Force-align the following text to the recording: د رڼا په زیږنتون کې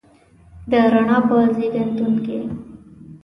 د 0.71 0.73
رڼا 0.91 1.17
په 1.27 1.35
زیږنتون 1.55 2.13
کې 2.25 2.39